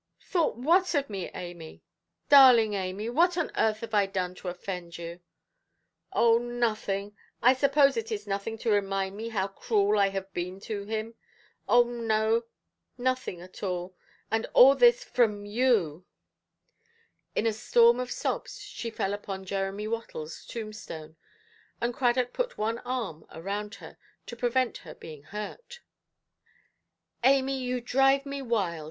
"Thought 0.23 0.55
what 0.57 0.95
of 0.95 1.11
me, 1.11 1.29
Amy? 1.35 1.83
Darling 2.27 2.73
Amy, 2.73 3.07
what 3.11 3.37
on 3.37 3.51
earth 3.55 3.81
have 3.81 3.93
I 3.93 4.07
done 4.07 4.33
to 4.41 4.47
offend 4.47 4.97
you"? 4.97 5.19
"Oh, 6.11 6.39
nothing. 6.39 7.15
I 7.39 7.53
suppose 7.53 7.95
it 7.95 8.11
is 8.11 8.25
nothing 8.25 8.57
to 8.65 8.71
remind 8.71 9.15
me 9.15 9.29
how 9.29 9.47
cruel 9.47 9.99
I 9.99 10.09
have 10.09 10.33
been 10.33 10.59
to 10.61 10.85
him. 10.85 11.13
Oh 11.69 11.83
no, 11.83 12.45
nothing 12.97 13.41
at 13.41 13.61
all. 13.61 13.95
And 14.31 14.47
all 14.55 14.73
this 14.73 15.03
from 15.03 15.45
you". 15.45 16.07
In 17.35 17.45
a 17.45 17.53
storm 17.53 17.99
of 17.99 18.09
sobs 18.09 18.59
she 18.59 18.89
fell 18.89 19.13
upon 19.13 19.45
Jeremy 19.45 19.85
Wattleʼs 19.85 20.47
tombstone, 20.47 21.15
and 21.79 21.93
Cradock 21.93 22.33
put 22.33 22.57
one 22.57 22.79
arm 22.79 23.27
around 23.29 23.75
her, 23.75 23.99
to 24.25 24.35
prevent 24.35 24.77
her 24.77 24.95
being 24.95 25.21
hurt. 25.25 25.81
"Amy, 27.23 27.59
you 27.59 27.79
drive 27.79 28.25
me 28.25 28.41
wild. 28.41 28.79